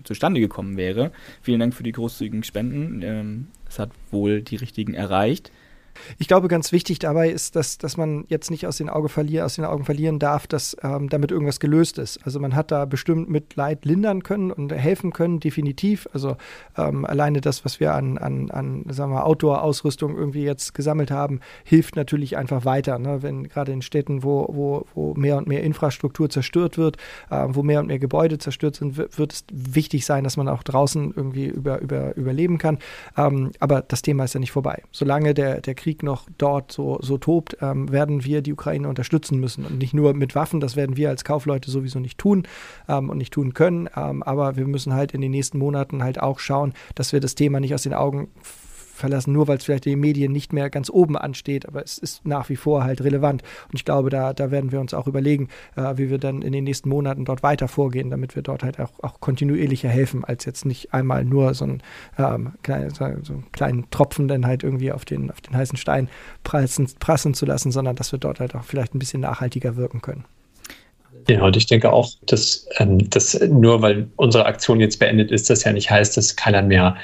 zustande 0.03 0.41
gekommen 0.41 0.77
wäre. 0.77 1.13
Vielen 1.41 1.61
Dank 1.61 1.73
für 1.73 1.85
die 1.85 1.93
großzügigen 1.93 2.43
Spenden. 2.43 3.03
Ähm, 3.03 3.47
es 3.69 3.79
hat 3.79 3.91
wohl 4.11 4.43
die 4.43 4.57
richtigen 4.57 4.95
erreicht. 4.95 5.53
Ich 6.19 6.29
glaube, 6.29 6.49
ganz 6.49 6.73
wichtig 6.73 6.99
dabei 6.99 7.31
ist, 7.31 7.57
dass, 7.57 7.79
dass 7.79 7.97
man 7.97 8.25
jetzt 8.29 8.51
nicht 8.51 8.67
aus 8.67 8.77
den, 8.79 8.89
Auge 8.89 9.09
verlier, 9.09 9.45
aus 9.45 9.57
den 9.57 9.65
Augen 9.65 9.85
verlieren 9.85 10.19
darf, 10.19 10.47
dass 10.47 10.77
ähm, 10.83 11.09
damit 11.09 11.31
irgendwas 11.31 11.61
gelöst 11.61 11.99
ist. 11.99 12.19
Also 12.25 12.41
man 12.41 12.55
hat 12.55 12.71
da 12.71 12.85
bestimmt 12.85 13.29
mit 13.31 13.57
Leid 13.57 13.85
lindern 13.85 14.23
können 14.23 14.51
und 14.51 14.73
helfen 14.73 15.13
können, 15.13 15.41
definitiv. 15.41 16.09
Also 16.13 16.37
ähm, 16.77 17.05
alleine 17.05 17.41
das, 17.41 17.65
was 17.65 17.81
wir 17.81 17.95
an, 17.95 18.19
an, 18.19 18.51
an 18.51 18.85
Outdoor-Ausrüstung 19.27 20.17
irgendwie 20.17 20.45
jetzt 20.45 20.75
gesammelt 20.75 21.11
haben, 21.11 21.41
hilft 21.65 21.97
natürlich 21.97 22.37
einfach 22.37 22.65
weiter. 22.65 22.99
Ne? 22.99 23.23
Wenn 23.23 23.49
gerade 23.49 23.73
in 23.73 23.83
Städten, 23.83 24.23
wo, 24.23 24.49
wo, 24.51 24.87
wo 24.95 25.15
mehr 25.15 25.37
und 25.37 25.47
mehr 25.47 25.63
Infrastruktur 25.63 26.29
zerstört 26.31 26.79
wird, 26.79 26.97
äh, 27.31 27.47
wo 27.49 27.63
mehr 27.63 27.81
und 27.81 27.87
mehr 27.87 27.99
Gebäude 27.99 28.39
zerstört 28.39 28.77
sind, 28.77 28.97
wird, 28.97 29.19
wird 29.19 29.33
es 29.33 29.45
wichtig 29.53 30.07
sein, 30.07 30.25
dass 30.25 30.37
man 30.37 30.49
auch 30.49 30.63
draußen 30.63 31.13
irgendwie 31.17 31.47
über, 31.47 31.81
über, 31.81 32.17
überleben 32.17 32.59
kann. 32.59 32.79
Ähm, 33.17 33.53
aber 33.61 33.83
das 33.83 34.03
Thema 34.03 34.25
ist 34.25 34.35
ja 34.35 34.41
nicht 34.41 34.53
vorbei. 34.53 34.83
Solange 34.93 35.35
der, 35.35 35.61
der 35.61 35.75
Krieg 35.75 35.86
Krieg 35.87 36.03
noch 36.03 36.27
dort 36.37 36.73
so, 36.73 36.99
so 37.01 37.17
tobt, 37.17 37.59
ähm, 37.61 37.93
werden 37.93 38.25
wir 38.25 38.43
die 38.43 38.53
Ukraine 38.53 38.89
unterstützen 38.89 39.39
müssen. 39.39 39.65
Und 39.65 39.79
nicht 39.79 39.95
nur 39.95 40.15
mit 40.15 40.35
Waffen, 40.35 40.59
das 40.59 40.75
werden 40.75 40.97
wir 40.97 41.11
als 41.11 41.23
Kaufleute 41.23 41.71
sowieso 41.71 42.01
nicht 42.01 42.19
tun 42.19 42.43
ähm, 42.89 43.09
und 43.09 43.19
nicht 43.19 43.33
tun 43.33 43.55
können. 43.55 43.89
Ähm, 43.95 44.25
aber 44.25 44.57
wir 44.57 44.67
müssen 44.67 44.95
halt 44.95 45.13
in 45.13 45.21
den 45.21 45.31
nächsten 45.31 45.59
Monaten 45.59 46.03
halt 46.03 46.21
auch 46.21 46.41
schauen, 46.41 46.75
dass 46.97 47.13
wir 47.13 47.21
das 47.21 47.37
Thema 47.37 47.61
nicht 47.61 47.73
aus 47.73 47.85
den 47.85 47.95
Augen 47.95 48.33
verlassen, 48.97 49.33
nur 49.33 49.49
weil 49.49 49.59
es 49.59 49.65
vielleicht 49.65 49.85
den 49.85 50.01
Medien 50.01 50.33
nicht 50.33 50.53
mehr 50.53 50.71
ganz 50.71 50.91
oben 50.91 51.17
ansteht, 51.17 51.67
aber 51.67 51.83
es 51.83 51.99
ist 51.99 52.27
nach 52.27 52.49
wie 52.49 52.57
vor 52.57 52.85
halt 52.85 53.03
relevant. 53.03 53.43
Und 53.69 53.75
ich 53.75 53.85
glaube, 53.85 54.11
da, 54.11 54.33
da 54.33 54.51
werden 54.51 54.73
wir 54.73 54.81
uns 54.81 54.95
auch 54.95 55.07
überlegen, 55.07 55.49
äh, 55.77 55.97
wie 55.97 56.11
wir 56.11 56.19
dann 56.19 56.43
in 56.43 56.53
den 56.53 56.65
nächsten 56.65 56.89
Monaten 56.89 57.25
dort 57.25 57.43
weiter 57.43 57.69
vorgehen, 57.69 58.11
damit 58.11 58.37
wir 58.37 58.43
dort 58.43 58.63
halt 58.63 58.81
auch, 58.81 58.93
auch 59.03 59.21
kontinuierlicher 59.21 59.89
helfen, 59.89 60.25
als 60.25 60.45
jetzt 60.45 60.65
nicht 60.65 60.93
einmal 60.93 61.25
nur 61.25 61.55
so 61.55 61.65
einen, 61.65 61.83
ähm, 62.19 62.53
kleinen, 62.63 62.91
so 62.91 63.05
einen 63.05 63.53
kleinen 63.53 63.91
Tropfen 63.91 64.29
dann 64.29 64.47
halt 64.47 64.63
irgendwie 64.63 64.93
auf 64.93 65.05
den, 65.05 65.31
auf 65.31 65.41
den 65.41 65.57
heißen 65.57 65.77
Stein 65.77 66.09
prassen, 66.45 66.89
prassen 66.99 67.35
zu 67.35 67.47
lassen, 67.47 67.73
sondern 67.73 67.97
dass 67.97 68.13
wir 68.13 68.19
dort 68.19 68.41
halt 68.41 68.55
auch 68.55 68.65
vielleicht 68.65 68.95
ein 68.95 68.99
bisschen 68.99 69.21
nachhaltiger 69.21 69.77
wirken 69.77 70.03
können. 70.03 70.25
Ja, 71.29 71.43
und 71.43 71.57
ich 71.57 71.67
denke 71.67 71.93
auch, 71.93 72.11
dass, 72.27 72.69
ähm, 72.79 73.11
dass 73.11 73.39
nur 73.41 73.83
weil 73.83 74.09
unsere 74.17 74.47
Aktion 74.47 74.81
jetzt 74.81 74.99
beendet 74.99 75.33
ist, 75.33 75.51
das 75.51 75.65
ja 75.65 75.73
nicht 75.73 75.91
heißt, 75.91 76.17
dass 76.17 76.37
keiner 76.37 76.63
mehr 76.63 76.97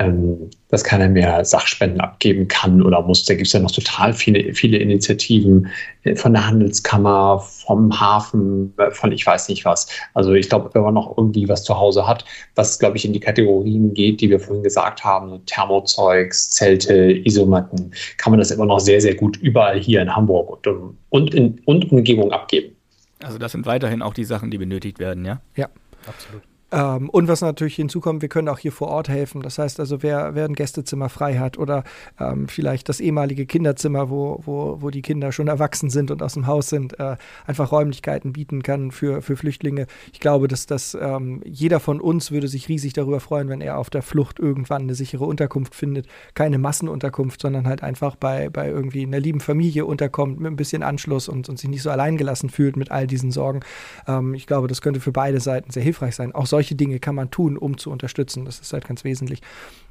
ähm, 0.00 0.48
dass 0.68 0.82
keiner 0.82 1.08
mehr 1.08 1.44
Sachspenden 1.44 2.00
abgeben 2.00 2.48
kann 2.48 2.80
oder 2.80 3.02
muss. 3.02 3.24
Da 3.26 3.34
gibt 3.34 3.48
es 3.48 3.52
ja 3.52 3.60
noch 3.60 3.70
total 3.70 4.14
viele, 4.14 4.54
viele 4.54 4.78
Initiativen 4.78 5.68
äh, 6.04 6.16
von 6.16 6.32
der 6.32 6.46
Handelskammer, 6.46 7.38
vom 7.40 8.00
Hafen, 8.00 8.72
äh, 8.78 8.90
von 8.90 9.12
ich 9.12 9.26
weiß 9.26 9.48
nicht 9.50 9.66
was. 9.66 9.88
Also 10.14 10.32
ich 10.32 10.48
glaube, 10.48 10.70
wenn 10.72 10.82
man 10.82 10.94
noch 10.94 11.16
irgendwie 11.18 11.48
was 11.48 11.64
zu 11.64 11.76
Hause 11.76 12.06
hat, 12.06 12.24
was, 12.54 12.78
glaube 12.78 12.96
ich, 12.96 13.04
in 13.04 13.12
die 13.12 13.20
Kategorien 13.20 13.92
geht, 13.92 14.22
die 14.22 14.30
wir 14.30 14.40
vorhin 14.40 14.62
gesagt 14.62 15.04
haben, 15.04 15.44
Thermozeugs, 15.44 16.48
Zelte, 16.48 17.12
Isomatten, 17.24 17.92
kann 18.16 18.32
man 18.32 18.40
das 18.40 18.50
immer 18.50 18.66
noch 18.66 18.80
sehr, 18.80 19.02
sehr 19.02 19.14
gut 19.14 19.36
überall 19.36 19.78
hier 19.78 20.00
in 20.00 20.16
Hamburg 20.16 20.66
und, 20.66 20.96
und 21.10 21.34
in 21.34 21.60
und 21.66 21.92
Umgebung 21.92 22.32
abgeben. 22.32 22.74
Also 23.22 23.36
das 23.36 23.52
sind 23.52 23.66
weiterhin 23.66 24.00
auch 24.00 24.14
die 24.14 24.24
Sachen, 24.24 24.50
die 24.50 24.56
benötigt 24.56 24.98
werden, 24.98 25.26
ja? 25.26 25.42
Ja, 25.56 25.68
absolut. 26.06 26.49
Ähm, 26.72 27.08
und 27.10 27.28
was 27.28 27.40
natürlich 27.40 27.76
hinzukommt, 27.76 28.22
wir 28.22 28.28
können 28.28 28.48
auch 28.48 28.58
hier 28.58 28.72
vor 28.72 28.88
Ort 28.88 29.08
helfen. 29.08 29.42
Das 29.42 29.58
heißt 29.58 29.80
also, 29.80 30.02
wer, 30.02 30.34
wer 30.34 30.44
ein 30.44 30.54
Gästezimmer 30.54 31.08
frei 31.08 31.38
hat 31.38 31.58
oder 31.58 31.84
ähm, 32.18 32.48
vielleicht 32.48 32.88
das 32.88 33.00
ehemalige 33.00 33.46
Kinderzimmer, 33.46 34.10
wo, 34.10 34.40
wo, 34.44 34.78
wo 34.80 34.90
die 34.90 35.02
Kinder 35.02 35.32
schon 35.32 35.48
erwachsen 35.48 35.90
sind 35.90 36.10
und 36.10 36.22
aus 36.22 36.34
dem 36.34 36.46
Haus 36.46 36.68
sind, 36.68 36.98
äh, 36.98 37.16
einfach 37.46 37.72
Räumlichkeiten 37.72 38.32
bieten 38.32 38.62
kann 38.62 38.90
für, 38.90 39.22
für 39.22 39.36
Flüchtlinge. 39.36 39.86
Ich 40.12 40.20
glaube, 40.20 40.48
dass 40.48 40.66
das 40.66 40.96
ähm, 41.00 41.42
jeder 41.44 41.80
von 41.80 42.00
uns 42.00 42.30
würde 42.30 42.48
sich 42.48 42.68
riesig 42.68 42.92
darüber 42.92 43.20
freuen, 43.20 43.48
wenn 43.48 43.60
er 43.60 43.78
auf 43.78 43.90
der 43.90 44.02
Flucht 44.02 44.38
irgendwann 44.38 44.82
eine 44.82 44.94
sichere 44.94 45.24
Unterkunft 45.24 45.74
findet. 45.74 46.06
Keine 46.34 46.58
Massenunterkunft, 46.58 47.40
sondern 47.40 47.66
halt 47.66 47.82
einfach 47.82 48.16
bei, 48.16 48.48
bei 48.48 48.68
irgendwie 48.68 49.02
einer 49.02 49.20
lieben 49.20 49.40
Familie 49.40 49.86
unterkommt, 49.86 50.40
mit 50.40 50.52
ein 50.52 50.56
bisschen 50.56 50.82
Anschluss 50.82 51.28
und, 51.28 51.48
und 51.48 51.58
sich 51.58 51.68
nicht 51.68 51.82
so 51.82 51.90
alleingelassen 51.90 52.48
fühlt 52.48 52.76
mit 52.76 52.90
all 52.90 53.06
diesen 53.06 53.30
Sorgen. 53.30 53.60
Ähm, 54.06 54.34
ich 54.34 54.46
glaube, 54.46 54.68
das 54.68 54.80
könnte 54.80 55.00
für 55.00 55.12
beide 55.12 55.40
Seiten 55.40 55.70
sehr 55.70 55.82
hilfreich 55.82 56.14
sein. 56.14 56.34
Auch 56.34 56.46
solche 56.46 56.59
solche 56.60 56.74
Dinge 56.74 57.00
kann 57.00 57.14
man 57.14 57.30
tun, 57.30 57.56
um 57.56 57.78
zu 57.78 57.90
unterstützen. 57.90 58.44
Das 58.44 58.60
ist 58.60 58.74
halt 58.74 58.86
ganz 58.86 59.02
wesentlich. 59.02 59.40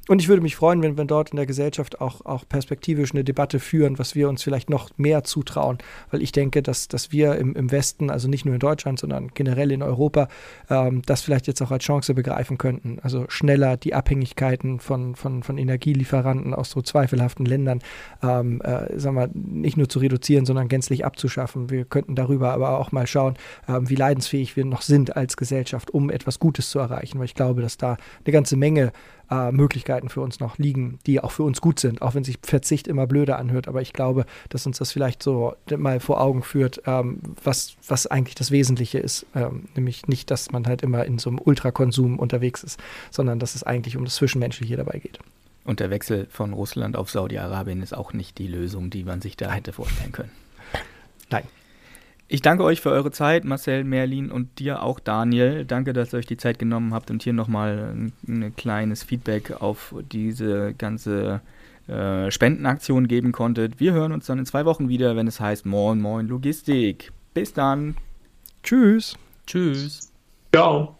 Und 0.08 0.20
ich 0.20 0.28
würde 0.28 0.42
mich 0.42 0.56
freuen, 0.56 0.82
wenn 0.82 0.96
wir 0.96 1.04
dort 1.04 1.30
in 1.30 1.36
der 1.36 1.46
Gesellschaft 1.46 2.00
auch, 2.00 2.24
auch 2.24 2.48
perspektivisch 2.48 3.12
eine 3.12 3.22
Debatte 3.22 3.60
führen, 3.60 3.98
was 3.98 4.14
wir 4.14 4.28
uns 4.28 4.42
vielleicht 4.42 4.68
noch 4.70 4.90
mehr 4.96 5.22
zutrauen. 5.24 5.78
Weil 6.10 6.22
ich 6.22 6.32
denke, 6.32 6.62
dass, 6.62 6.88
dass 6.88 7.12
wir 7.12 7.36
im, 7.36 7.54
im 7.54 7.70
Westen, 7.70 8.10
also 8.10 8.26
nicht 8.26 8.44
nur 8.44 8.54
in 8.54 8.60
Deutschland, 8.60 8.98
sondern 8.98 9.28
generell 9.34 9.70
in 9.70 9.82
Europa, 9.82 10.28
ähm, 10.68 11.02
das 11.06 11.20
vielleicht 11.20 11.46
jetzt 11.46 11.60
auch 11.62 11.70
als 11.70 11.84
Chance 11.84 12.14
begreifen 12.14 12.58
könnten. 12.58 12.98
Also 13.02 13.26
schneller 13.28 13.76
die 13.76 13.94
Abhängigkeiten 13.94 14.80
von, 14.80 15.14
von, 15.14 15.42
von 15.42 15.58
Energielieferanten 15.58 16.54
aus 16.54 16.70
so 16.70 16.82
zweifelhaften 16.82 17.46
Ländern, 17.46 17.80
ähm, 18.22 18.60
äh, 18.62 18.98
sagen 18.98 19.16
wir, 19.16 19.30
nicht 19.32 19.76
nur 19.76 19.88
zu 19.88 19.98
reduzieren, 19.98 20.44
sondern 20.44 20.68
gänzlich 20.68 21.04
abzuschaffen. 21.04 21.70
Wir 21.70 21.84
könnten 21.84 22.16
darüber 22.16 22.52
aber 22.52 22.78
auch 22.78 22.90
mal 22.90 23.06
schauen, 23.06 23.34
ähm, 23.68 23.88
wie 23.88 23.96
leidensfähig 23.96 24.56
wir 24.56 24.64
noch 24.64 24.82
sind 24.82 25.16
als 25.16 25.36
Gesellschaft, 25.36 25.92
um 25.92 26.10
etwas 26.10 26.38
Gutes 26.60 26.70
zu 26.70 26.78
erreichen. 26.78 27.18
Weil 27.18 27.24
ich 27.24 27.34
glaube, 27.34 27.62
dass 27.62 27.76
da 27.76 27.96
eine 28.24 28.32
ganze 28.32 28.56
Menge 28.56 28.92
äh, 29.30 29.50
Möglichkeiten 29.50 30.08
für 30.08 30.20
uns 30.20 30.40
noch 30.40 30.58
liegen, 30.58 30.98
die 31.06 31.20
auch 31.20 31.30
für 31.30 31.42
uns 31.42 31.60
gut 31.60 31.80
sind, 31.80 32.02
auch 32.02 32.14
wenn 32.14 32.24
sich 32.24 32.38
Verzicht 32.42 32.86
immer 32.86 33.06
blöder 33.06 33.38
anhört. 33.38 33.66
Aber 33.68 33.80
ich 33.80 33.92
glaube, 33.92 34.26
dass 34.50 34.66
uns 34.66 34.78
das 34.78 34.92
vielleicht 34.92 35.22
so 35.22 35.54
mal 35.76 36.00
vor 36.00 36.20
Augen 36.20 36.42
führt, 36.42 36.82
ähm, 36.86 37.20
was, 37.42 37.76
was 37.86 38.06
eigentlich 38.06 38.34
das 38.34 38.50
Wesentliche 38.50 38.98
ist. 38.98 39.26
Ähm, 39.34 39.68
nämlich 39.74 40.06
nicht, 40.06 40.30
dass 40.30 40.50
man 40.50 40.66
halt 40.66 40.82
immer 40.82 41.04
in 41.04 41.18
so 41.18 41.30
einem 41.30 41.40
Ultrakonsum 41.42 42.18
unterwegs 42.18 42.62
ist, 42.62 42.78
sondern 43.10 43.38
dass 43.38 43.54
es 43.54 43.62
eigentlich 43.62 43.96
um 43.96 44.04
das 44.04 44.16
Zwischenmenschliche 44.16 44.76
dabei 44.76 44.98
geht. 44.98 45.18
Und 45.64 45.80
der 45.80 45.90
Wechsel 45.90 46.26
von 46.30 46.52
Russland 46.52 46.96
auf 46.96 47.10
Saudi-Arabien 47.10 47.82
ist 47.82 47.94
auch 47.94 48.12
nicht 48.12 48.38
die 48.38 48.48
Lösung, 48.48 48.90
die 48.90 49.04
man 49.04 49.20
sich 49.20 49.36
da 49.36 49.50
hätte 49.50 49.72
vorstellen 49.72 50.12
können. 50.12 50.32
Nein. 51.30 51.44
Ich 52.32 52.42
danke 52.42 52.62
euch 52.62 52.80
für 52.80 52.90
eure 52.90 53.10
Zeit, 53.10 53.44
Marcel, 53.44 53.82
Merlin 53.82 54.30
und 54.30 54.60
dir 54.60 54.84
auch, 54.84 55.00
Daniel. 55.00 55.64
Danke, 55.64 55.92
dass 55.92 56.14
ihr 56.14 56.18
euch 56.18 56.26
die 56.26 56.36
Zeit 56.36 56.60
genommen 56.60 56.94
habt 56.94 57.10
und 57.10 57.24
hier 57.24 57.32
nochmal 57.32 57.92
ein, 57.92 58.12
ein 58.28 58.54
kleines 58.54 59.02
Feedback 59.02 59.60
auf 59.60 59.92
diese 60.12 60.72
ganze 60.74 61.40
äh, 61.88 62.30
Spendenaktion 62.30 63.08
geben 63.08 63.32
konntet. 63.32 63.80
Wir 63.80 63.94
hören 63.94 64.12
uns 64.12 64.26
dann 64.26 64.38
in 64.38 64.46
zwei 64.46 64.64
Wochen 64.64 64.88
wieder, 64.88 65.16
wenn 65.16 65.26
es 65.26 65.40
heißt 65.40 65.66
Moin 65.66 66.00
Moin 66.00 66.28
Logistik. 66.28 67.10
Bis 67.34 67.52
dann. 67.52 67.96
Tschüss. 68.62 69.16
Tschüss. 69.44 70.12
Ciao. 70.54 70.99